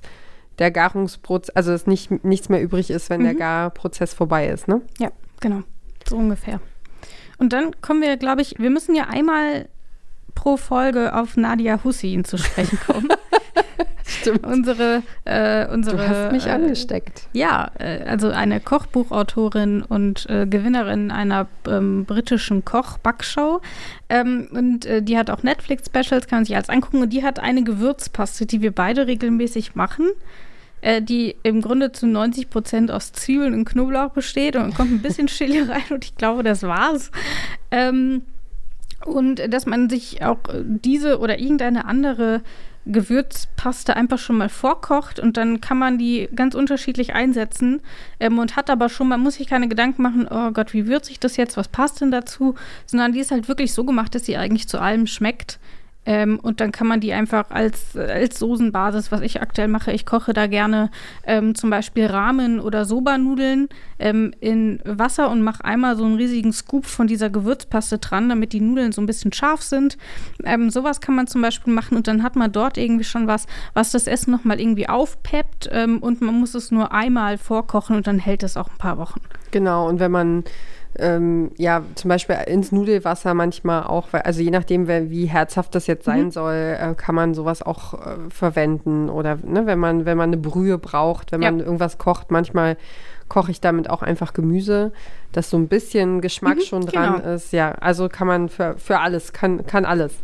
[0.58, 3.38] der Garungsprozess, also dass nicht, nichts mehr übrig ist, wenn der Mhm.
[3.38, 4.80] Garprozess vorbei ist, ne?
[4.98, 5.62] Ja, genau.
[6.08, 6.60] So ungefähr.
[7.38, 9.68] Und dann kommen wir, glaube ich, wir müssen ja einmal
[10.38, 13.08] pro Folge auf Nadia Hussein zu sprechen kommen.
[14.06, 14.46] Stimmt.
[14.46, 15.96] unsere, äh, unsere.
[15.96, 17.28] Du hast mich äh, angesteckt.
[17.32, 23.60] Ja, äh, also eine Kochbuchautorin und äh, Gewinnerin einer ähm, britischen Koch-Backshow.
[24.08, 27.02] Ähm, und äh, die hat auch Netflix-Specials, kann man sich alles angucken.
[27.02, 30.06] Und die hat eine Gewürzpaste, die wir beide regelmäßig machen.
[30.80, 35.02] Äh, die im Grunde zu 90 Prozent aus Zwiebeln und Knoblauch besteht und kommt ein
[35.02, 37.10] bisschen Chili rein und ich glaube, das war's.
[37.72, 38.22] Ähm,
[39.04, 42.42] und dass man sich auch äh, diese oder irgendeine andere
[42.88, 47.80] Gewürzpaste einfach schon mal vorkocht und dann kann man die ganz unterschiedlich einsetzen
[48.18, 51.10] ähm, und hat aber schon, man muss sich keine Gedanken machen, oh Gott, wie würze
[51.10, 52.54] ich das jetzt, was passt denn dazu,
[52.86, 55.58] sondern die ist halt wirklich so gemacht, dass sie eigentlich zu allem schmeckt.
[56.06, 60.06] Ähm, und dann kann man die einfach als, als Soßenbasis, was ich aktuell mache, ich
[60.06, 60.90] koche da gerne
[61.24, 66.52] ähm, zum Beispiel Ramen oder Soba-Nudeln ähm, in Wasser und mache einmal so einen riesigen
[66.52, 69.98] Scoop von dieser Gewürzpaste dran, damit die Nudeln so ein bisschen scharf sind.
[70.44, 73.46] Ähm, sowas kann man zum Beispiel machen und dann hat man dort irgendwie schon was,
[73.74, 78.06] was das Essen nochmal irgendwie aufpeppt ähm, und man muss es nur einmal vorkochen und
[78.06, 79.20] dann hält es auch ein paar Wochen.
[79.50, 80.44] Genau, und wenn man
[80.98, 86.04] ähm, ja, zum Beispiel ins Nudelwasser manchmal auch, also je nachdem, wie herzhaft das jetzt
[86.04, 86.30] sein mhm.
[86.30, 89.08] soll, äh, kann man sowas auch äh, verwenden.
[89.08, 92.76] Oder ne, wenn man, wenn man eine Brühe braucht, wenn man irgendwas kocht, manchmal
[93.28, 94.92] koche ich damit auch einfach Gemüse,
[95.32, 97.34] dass so ein bisschen Geschmack mhm, schon dran genau.
[97.34, 97.52] ist.
[97.52, 100.14] Ja, also kann man für, für alles, kann, kann alles.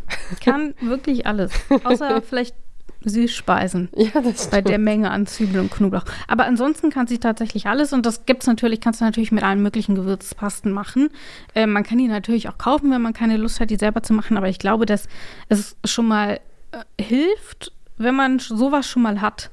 [0.43, 1.51] Kann wirklich alles.
[1.83, 2.55] Außer vielleicht
[3.05, 3.89] Süßspeisen.
[3.95, 6.05] Ja, das Bei der Menge an Zwiebeln und Knoblauch.
[6.27, 9.43] Aber ansonsten kann sie tatsächlich alles und das gibt es natürlich, kannst du natürlich mit
[9.43, 11.09] allen möglichen Gewürzpasten machen.
[11.55, 14.13] Äh, man kann die natürlich auch kaufen, wenn man keine Lust hat, die selber zu
[14.13, 15.07] machen, aber ich glaube, dass
[15.49, 16.39] es schon mal
[16.71, 19.49] äh, hilft, wenn man sowas schon mal hat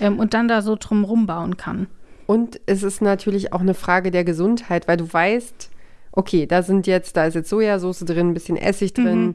[0.00, 1.88] ähm, und dann da so drum rumbauen kann.
[2.26, 5.70] Und es ist natürlich auch eine Frage der Gesundheit, weil du weißt,
[6.12, 9.34] okay, da sind jetzt, da ist jetzt Sojasauce drin, ein bisschen Essig drin mhm.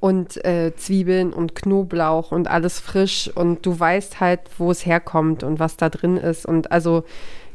[0.00, 5.42] Und äh, Zwiebeln und Knoblauch und alles frisch und du weißt halt, wo es herkommt
[5.42, 6.46] und was da drin ist.
[6.46, 7.04] Und also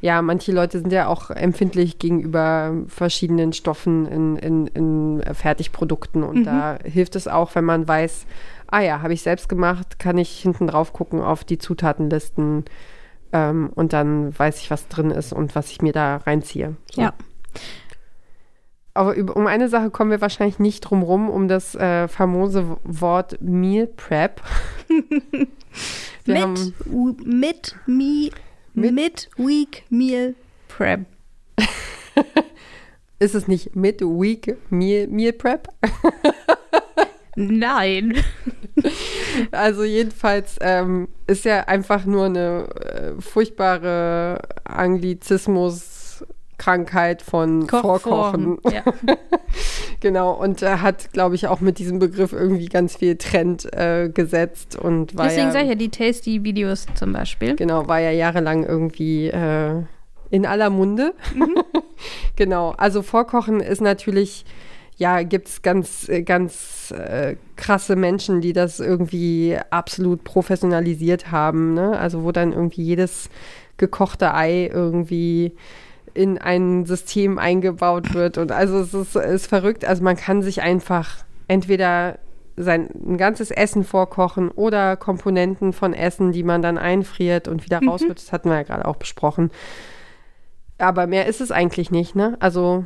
[0.02, 6.40] ja, manche Leute sind ja auch empfindlich gegenüber verschiedenen Stoffen in, in, in Fertigprodukten und
[6.40, 6.46] mhm.
[6.46, 8.26] da hilft es auch, wenn man weiß,
[8.68, 12.66] ah ja, habe ich selbst gemacht, kann ich hinten drauf gucken auf die Zutatenlisten
[13.32, 16.76] ähm, und dann weiß ich, was drin ist und was ich mir da reinziehe.
[16.92, 17.02] So.
[17.02, 17.14] Ja.
[18.94, 22.78] Aber über, um eine Sache kommen wir wahrscheinlich nicht drum rum, um das äh, famose
[22.84, 24.42] Wort Meal Prep.
[26.26, 26.74] mit, haben,
[27.24, 28.30] mit, me,
[28.74, 30.36] mit, mit Week Meal
[30.68, 31.06] Prep.
[33.20, 35.70] Ist es nicht mit Week Meal, Meal Prep?
[37.36, 38.16] Nein.
[39.52, 46.01] Also jedenfalls ähm, ist ja einfach nur eine äh, furchtbare Anglizismus
[46.62, 48.60] Krankheit von Vorkochen.
[48.72, 48.84] Ja.
[50.00, 54.10] genau, und er hat, glaube ich, auch mit diesem Begriff irgendwie ganz viel Trend äh,
[54.14, 57.56] gesetzt und war Deswegen ja, sage ich ja die Tasty-Videos zum Beispiel.
[57.56, 59.82] Genau, war ja jahrelang irgendwie äh,
[60.30, 61.16] in aller Munde.
[61.34, 61.64] Mhm.
[62.36, 64.46] genau, also Vorkochen ist natürlich
[64.98, 71.74] ja, gibt es ganz, äh, ganz äh, krasse Menschen, die das irgendwie absolut professionalisiert haben.
[71.74, 71.98] Ne?
[71.98, 73.32] Also wo dann irgendwie jedes
[73.78, 75.54] gekochte Ei irgendwie
[76.14, 78.38] in ein System eingebaut wird.
[78.38, 79.86] Und also es ist, ist verrückt.
[79.86, 82.20] Also man kann sich einfach entweder
[82.58, 87.82] sein ein ganzes Essen vorkochen oder Komponenten von Essen, die man dann einfriert und wieder
[87.82, 87.90] mhm.
[87.90, 88.18] rausholt.
[88.18, 89.52] Das hatten wir ja gerade auch besprochen.
[90.78, 92.38] Aber mehr ist es eigentlich nicht, ne?
[92.40, 92.86] Also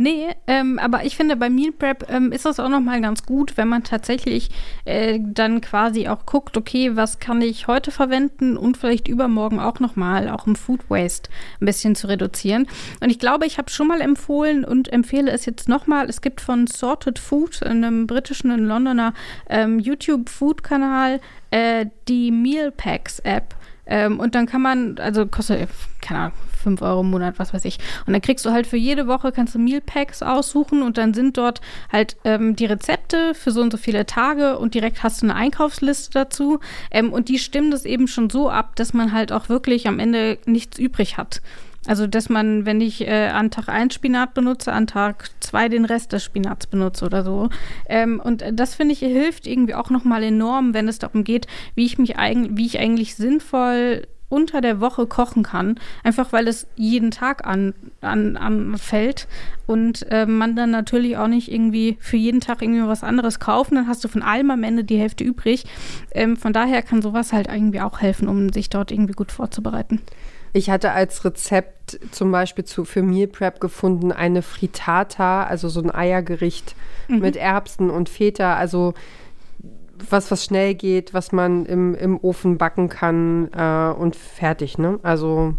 [0.00, 3.56] Nee, ähm, aber ich finde, bei Meal Prep ähm, ist das auch nochmal ganz gut,
[3.56, 4.48] wenn man tatsächlich
[4.84, 9.80] äh, dann quasi auch guckt, okay, was kann ich heute verwenden und vielleicht übermorgen auch
[9.80, 12.68] nochmal, auch im Food Waste ein bisschen zu reduzieren.
[13.00, 16.08] Und ich glaube, ich habe schon mal empfohlen und empfehle es jetzt nochmal.
[16.08, 19.14] Es gibt von Sorted Food, einem britischen, in Londoner
[19.48, 23.56] ähm, YouTube-Food-Kanal, äh, die Meal Packs App.
[23.88, 25.68] Ähm, und dann kann man, also kostet,
[26.00, 27.78] keine Ahnung, 5 Euro im Monat, was weiß ich.
[28.06, 31.14] Und dann kriegst du halt für jede Woche, kannst du Meal Packs aussuchen und dann
[31.14, 35.22] sind dort halt ähm, die Rezepte für so und so viele Tage und direkt hast
[35.22, 36.60] du eine Einkaufsliste dazu.
[36.90, 39.98] Ähm, und die stimmen das eben schon so ab, dass man halt auch wirklich am
[39.98, 41.40] Ende nichts übrig hat.
[41.88, 45.86] Also, dass man, wenn ich äh, an Tag 1 Spinat benutze, an Tag 2 den
[45.86, 47.48] Rest des Spinats benutze oder so.
[47.88, 51.86] Ähm, und das finde ich hilft irgendwie auch nochmal enorm, wenn es darum geht, wie
[51.86, 56.66] ich mich eigentlich, wie ich eigentlich sinnvoll unter der Woche kochen kann, einfach weil es
[56.76, 59.26] jeden Tag an, an, anfällt
[59.66, 63.76] und äh, man dann natürlich auch nicht irgendwie für jeden Tag irgendwie was anderes kaufen,
[63.76, 65.64] dann hast du von allem am Ende die Hälfte übrig.
[66.12, 70.00] Ähm, von daher kann sowas halt irgendwie auch helfen, um sich dort irgendwie gut vorzubereiten.
[70.52, 75.80] Ich hatte als Rezept zum Beispiel zu, für Meal Prep gefunden eine Frittata, also so
[75.80, 76.74] ein Eiergericht
[77.08, 77.18] mhm.
[77.18, 78.94] mit Erbsen und Feta, also
[80.10, 84.98] was, was schnell geht, was man im, im Ofen backen kann äh, und fertig, ne?
[85.02, 85.54] Also,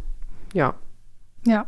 [0.53, 0.75] ja.
[1.45, 1.65] Ja.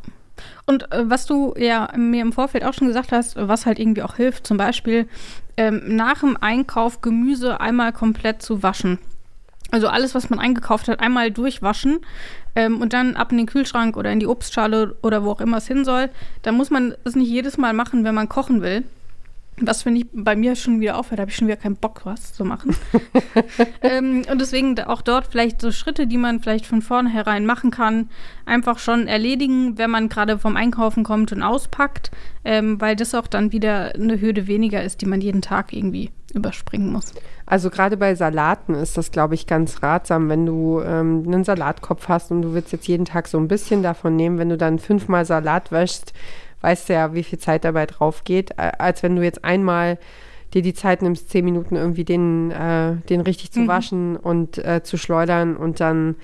[0.65, 4.03] Und äh, was du ja mir im Vorfeld auch schon gesagt hast, was halt irgendwie
[4.03, 5.07] auch hilft, zum Beispiel
[5.57, 8.99] ähm, nach dem Einkauf Gemüse einmal komplett zu waschen.
[9.71, 11.99] Also alles, was man eingekauft hat, einmal durchwaschen
[12.55, 15.57] ähm, und dann ab in den Kühlschrank oder in die Obstschale oder wo auch immer
[15.57, 16.09] es hin soll.
[16.41, 18.83] Da muss man es nicht jedes Mal machen, wenn man kochen will.
[19.57, 22.33] Was finde ich bei mir schon wieder aufhört, habe ich schon wieder keinen Bock, was
[22.33, 22.75] zu machen.
[23.81, 28.09] ähm, und deswegen auch dort vielleicht so Schritte, die man vielleicht von vornherein machen kann,
[28.45, 32.11] einfach schon erledigen, wenn man gerade vom Einkaufen kommt und auspackt,
[32.43, 36.09] ähm, weil das auch dann wieder eine Hürde weniger ist, die man jeden Tag irgendwie
[36.33, 37.13] überspringen muss.
[37.45, 42.07] Also gerade bei Salaten ist das, glaube ich, ganz ratsam, wenn du ähm, einen Salatkopf
[42.07, 44.79] hast und du willst jetzt jeden Tag so ein bisschen davon nehmen, wenn du dann
[44.79, 46.13] fünfmal Salat wäschst,
[46.61, 49.97] weißt du ja, wie viel Zeit dabei drauf geht, als wenn du jetzt einmal
[50.53, 53.67] dir die Zeit nimmst, zehn Minuten irgendwie den, äh, den richtig zu mhm.
[53.67, 56.15] waschen und äh, zu schleudern und dann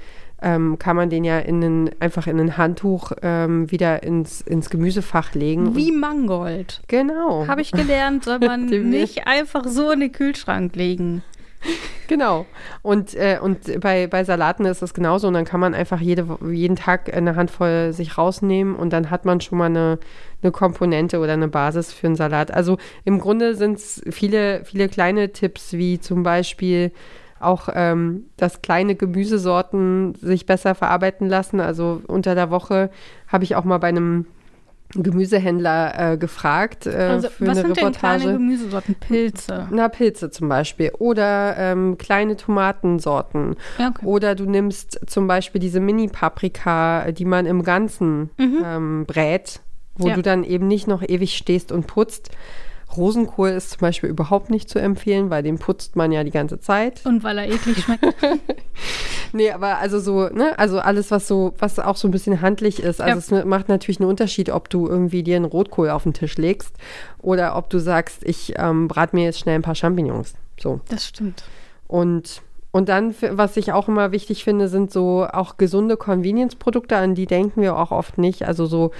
[0.42, 4.70] ähm, kann man den ja in einen, einfach in ein Handtuch ähm, wieder ins, ins
[4.70, 5.76] Gemüsefach legen.
[5.76, 6.82] Wie Mangold.
[6.88, 7.48] Genau.
[7.48, 11.24] Habe ich gelernt, soll man nicht einfach so in den Kühlschrank legen.
[12.08, 12.46] Genau.
[12.82, 15.28] Und, äh, und bei, bei Salaten ist das genauso.
[15.28, 19.26] Und dann kann man einfach jede, jeden Tag eine Handvoll sich rausnehmen und dann hat
[19.26, 20.00] man schon mal eine,
[20.42, 22.52] eine Komponente oder eine Basis für einen Salat.
[22.52, 26.92] Also im Grunde sind es viele, viele kleine Tipps, wie zum Beispiel
[27.40, 31.60] auch, ähm, dass kleine Gemüsesorten sich besser verarbeiten lassen.
[31.60, 32.90] Also unter der Woche
[33.28, 34.26] habe ich auch mal bei einem
[35.04, 38.20] Gemüsehändler äh, gefragt äh, also, für was eine sind Reportage.
[38.20, 38.96] Denn kleine Gemüsesorten?
[38.96, 39.68] Pilze.
[39.72, 40.92] Na, Pilze zum Beispiel.
[40.98, 43.56] Oder ähm, kleine Tomatensorten.
[43.78, 44.06] Ja, okay.
[44.06, 48.64] Oder du nimmst zum Beispiel diese Mini-Paprika, die man im Ganzen mhm.
[48.64, 49.62] ähm, brät,
[49.96, 50.16] wo ja.
[50.16, 52.32] du dann eben nicht noch ewig stehst und putzt,
[52.96, 56.60] Rosenkohl ist zum Beispiel überhaupt nicht zu empfehlen, weil den putzt man ja die ganze
[56.60, 57.06] Zeit.
[57.06, 58.06] Und weil er eklig schmeckt.
[59.34, 62.82] nee, aber also so, ne, also alles, was so, was auch so ein bisschen handlich
[62.82, 63.02] ist.
[63.02, 63.42] Also ja.
[63.42, 66.76] es macht natürlich einen Unterschied, ob du irgendwie dir einen Rotkohl auf den Tisch legst
[67.20, 70.36] oder ob du sagst, ich ähm, brate mir jetzt schnell ein paar Champignons.
[70.60, 70.80] So.
[70.90, 71.44] Das stimmt.
[71.88, 77.16] Und und dann, was ich auch immer wichtig finde, sind so auch gesunde Convenience-Produkte, an
[77.16, 78.46] die denken wir auch oft nicht.
[78.46, 78.92] Also so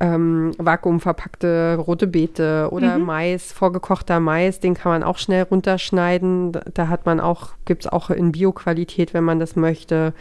[0.00, 3.04] ähm, vakuumverpackte rote Beete oder mhm.
[3.04, 6.52] Mais, vorgekochter Mais, den kann man auch schnell runterschneiden.
[6.74, 10.12] Da hat man auch, gibt es auch in Bio-Qualität, wenn man das möchte.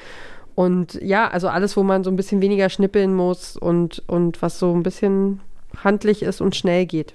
[0.56, 4.60] Und ja, also alles, wo man so ein bisschen weniger schnippeln muss und, und was
[4.60, 5.42] so ein bisschen
[5.84, 7.14] handlich ist und schnell geht.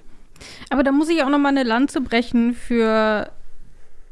[0.69, 3.29] Aber da muss ich auch noch mal eine Lanze brechen für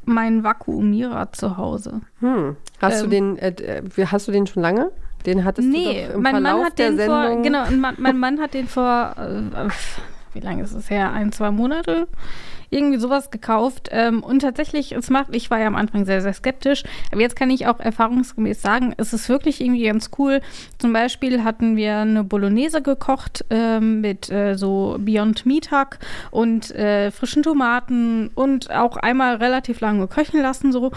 [0.05, 2.01] meinen Vakuumierer zu Hause.
[2.19, 2.55] Hm.
[2.81, 4.91] Hast ähm, du den, äh, äh, hast du den schon lange?
[5.25, 7.33] Den hattest nee, du doch im mein Verlauf Mann hat der den Sendung.
[7.33, 9.69] vor, genau, mein, mein Mann hat den vor, äh,
[10.33, 11.11] wie lange ist es her?
[11.11, 12.07] Ein, zwei Monate
[12.69, 13.89] irgendwie sowas gekauft.
[13.91, 17.35] Ähm, und tatsächlich, es macht, ich war ja am Anfang sehr, sehr skeptisch, aber jetzt
[17.35, 20.41] kann ich auch erfahrungsgemäß sagen, es ist wirklich irgendwie ganz cool.
[20.77, 25.99] Zum Beispiel hatten wir eine Bolognese gekocht ähm, mit äh, so Beyond Meat Hack
[26.31, 30.91] und äh, frischen Tomaten und auch einmal relativ lange köcheln lassen so.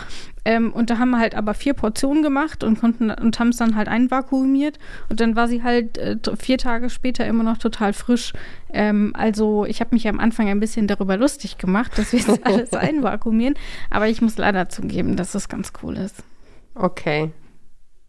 [0.45, 3.57] Ähm, und da haben wir halt aber vier Portionen gemacht und konnten und haben es
[3.57, 4.79] dann halt einvakuumiert.
[5.09, 8.33] Und dann war sie halt äh, vier Tage später immer noch total frisch.
[8.73, 12.41] Ähm, also ich habe mich am Anfang ein bisschen darüber lustig gemacht, dass wir jetzt
[12.47, 13.55] alles einvakuumieren.
[13.91, 16.25] Aber ich muss leider zugeben, dass das ganz cool ist.
[16.75, 17.31] Okay.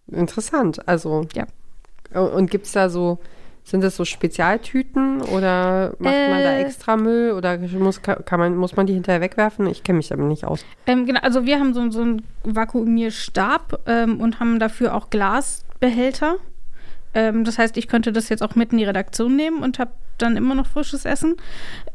[0.08, 0.88] Interessant.
[0.88, 1.28] Also.
[1.36, 1.46] Ja.
[2.20, 3.20] Und gibt es da so
[3.64, 6.64] sind das so Spezialtüten oder macht äh, man da äh.
[6.64, 9.68] extra Müll oder muss, kann man, muss man die hinterher wegwerfen?
[9.68, 10.66] Ich kenne mich damit nicht aus.
[10.86, 16.36] Ähm, genau, also wir haben so, so einen Vakuumierstab ähm, und haben dafür auch Glasbehälter.
[17.14, 19.92] Ähm, das heißt, ich könnte das jetzt auch mit in die Redaktion nehmen und habe
[20.24, 21.36] dann immer noch frisches Essen.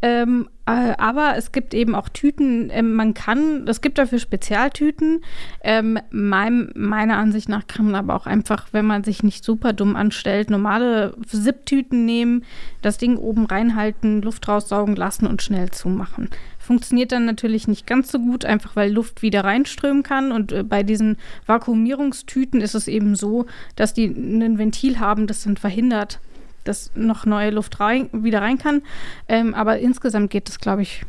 [0.03, 5.23] Ähm, äh, aber es gibt eben auch Tüten, äh, man kann, es gibt dafür Spezialtüten.
[5.65, 9.73] Ähm, mein, meiner Ansicht nach kann man aber auch einfach, wenn man sich nicht super
[9.73, 12.45] dumm anstellt, normale Zip-Tüten nehmen,
[12.83, 16.29] das Ding oben reinhalten, Luft raussaugen lassen und schnell zumachen.
[16.59, 20.33] Funktioniert dann natürlich nicht ganz so gut, einfach weil Luft wieder reinströmen kann.
[20.33, 25.45] Und äh, bei diesen Vakuumierungstüten ist es eben so, dass die ein Ventil haben, das
[25.45, 26.21] dann verhindert,
[26.69, 28.83] dass noch neue Luft rein, wieder rein kann.
[29.27, 31.05] Ähm, aber insgesamt geht es, glaube ich,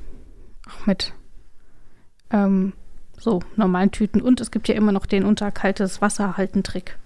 [0.68, 1.14] auch mit
[2.32, 2.74] ähm,
[3.18, 4.22] so normalen Tüten.
[4.22, 6.98] Und es gibt ja immer noch den unter kaltes Wasser halten Trick.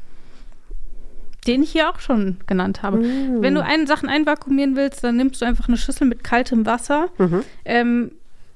[1.47, 2.99] Den ich hier auch schon genannt habe.
[2.99, 3.41] Mm.
[3.41, 7.09] Wenn du einen Sachen einvakuumieren willst, dann nimmst du einfach eine Schüssel mit kaltem Wasser
[7.17, 7.43] mhm.
[7.65, 8.11] ähm,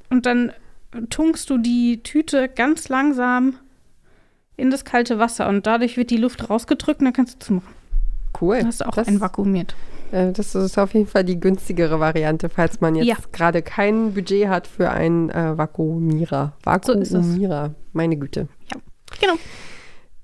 [0.10, 0.54] und dann
[1.10, 3.56] tunkst du die Tüte ganz langsam
[4.56, 7.77] in das kalte Wasser und dadurch wird die Luft rausgedrückt und dann kannst du zumachen.
[8.40, 8.62] Cool.
[8.64, 9.76] Hast du auch das, einvakuumiert.
[10.12, 13.16] Äh, das ist auf jeden Fall die günstigere Variante, falls man jetzt ja.
[13.32, 16.54] gerade kein Budget hat für einen äh, Vakuumierer.
[16.64, 18.48] Vakuumierer, so meine Güte.
[18.72, 18.80] Ja,
[19.20, 19.34] genau.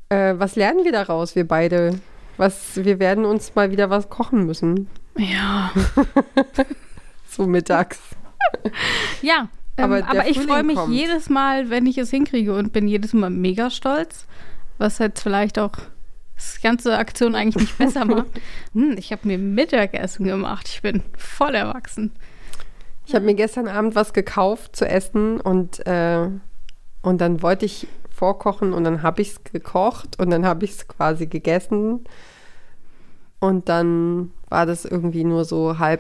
[0.10, 2.00] Äh, was lernen wir daraus, wir beide?
[2.38, 4.88] Was, wir werden uns mal wieder was kochen müssen.
[5.18, 5.72] Ja.
[7.30, 8.00] so mittags.
[9.22, 10.94] ja, ähm, aber, aber ich freue mich kommt.
[10.94, 14.26] jedes Mal, wenn ich es hinkriege und bin jedes Mal mega stolz.
[14.78, 15.74] Was jetzt vielleicht auch
[16.36, 18.28] das ganze Aktion eigentlich nicht besser macht.
[18.74, 20.68] Hm, ich habe mir Mittagessen gemacht.
[20.68, 22.12] Ich bin voll erwachsen.
[23.06, 26.30] Ich habe mir gestern Abend was gekauft zu essen und, äh,
[27.02, 30.72] und dann wollte ich vorkochen und dann habe ich es gekocht und dann habe ich
[30.72, 32.06] es quasi gegessen.
[33.40, 36.00] Und dann war das irgendwie nur so halb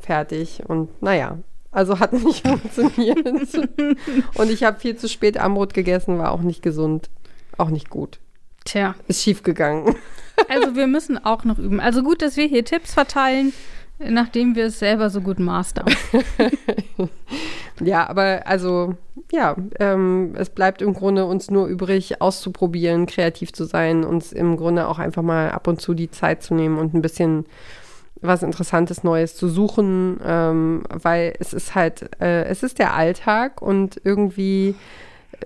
[0.00, 1.38] fertig und naja,
[1.70, 3.24] also hat nicht funktioniert.
[4.34, 7.10] und ich habe viel zu spät Armbrot gegessen, war auch nicht gesund,
[7.58, 8.18] auch nicht gut.
[8.64, 8.94] Tja.
[9.08, 9.96] Ist schief gegangen.
[10.48, 11.80] Also wir müssen auch noch üben.
[11.80, 13.52] Also gut, dass wir hier Tipps verteilen,
[13.98, 15.84] nachdem wir es selber so gut mastern.
[17.80, 18.94] ja, aber also
[19.32, 24.56] ja, ähm, es bleibt im Grunde uns nur übrig, auszuprobieren, kreativ zu sein, uns im
[24.56, 27.44] Grunde auch einfach mal ab und zu die Zeit zu nehmen und ein bisschen
[28.22, 33.62] was Interessantes Neues zu suchen, ähm, weil es ist halt, äh, es ist der Alltag
[33.62, 34.74] und irgendwie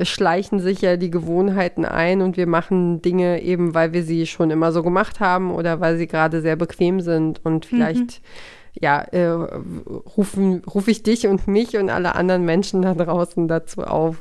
[0.03, 4.51] schleichen sich ja die Gewohnheiten ein und wir machen Dinge eben, weil wir sie schon
[4.51, 8.81] immer so gemacht haben oder weil sie gerade sehr bequem sind und vielleicht mhm.
[8.81, 13.83] ja, äh, rufen, rufe ich dich und mich und alle anderen Menschen da draußen dazu
[13.83, 14.17] auf,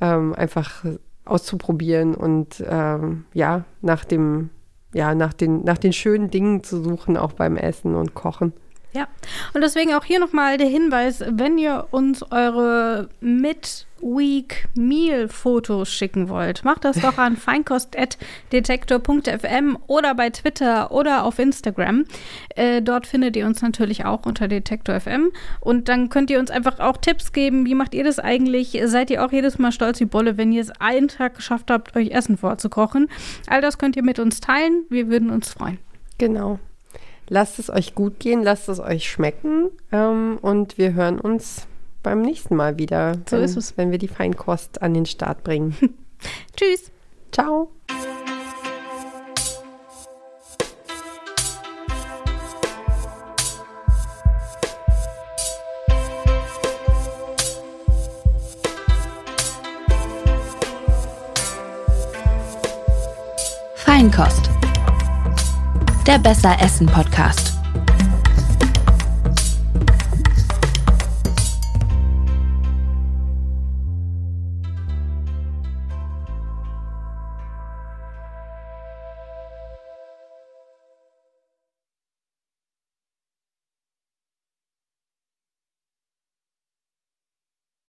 [0.00, 0.84] ähm, einfach
[1.24, 4.50] auszuprobieren und ähm, ja, nach dem,
[4.94, 8.52] ja, nach den, nach den schönen Dingen zu suchen, auch beim Essen und Kochen.
[8.92, 9.06] Ja,
[9.52, 15.92] und deswegen auch hier nochmal der Hinweis, wenn ihr uns eure mit Week Meal Fotos
[15.92, 22.06] schicken wollt, macht das doch an feinkost.detektor.fm oder bei Twitter oder auf Instagram.
[22.56, 26.50] Äh, dort findet ihr uns natürlich auch unter Detektor FM und dann könnt ihr uns
[26.50, 27.66] einfach auch Tipps geben.
[27.66, 28.80] Wie macht ihr das eigentlich?
[28.84, 31.94] Seid ihr auch jedes Mal stolz wie Bolle, wenn ihr es einen Tag geschafft habt,
[31.94, 33.10] euch Essen vorzukochen?
[33.48, 34.86] All das könnt ihr mit uns teilen.
[34.88, 35.78] Wir würden uns freuen.
[36.18, 36.58] Genau.
[37.30, 41.66] Lasst es euch gut gehen, lasst es euch schmecken ähm, und wir hören uns
[42.02, 43.76] beim nächsten Mal wieder, so wenn, ist es.
[43.76, 45.76] wenn wir die Feinkost an den Start bringen.
[46.56, 46.90] Tschüss.
[47.30, 47.70] Ciao.
[63.74, 64.47] Feinkost
[66.08, 67.57] der Besser Essen Podcast.